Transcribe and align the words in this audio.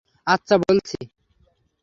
আচ্ছা, 0.27 0.55
বলছি। 0.63 0.97